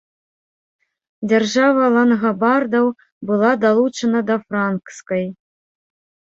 Дзяржава 1.33 1.83
лангабардаў 1.97 2.87
была 3.29 3.51
далучана 3.69 4.19
да 4.33 4.41
франкскай. 4.47 5.25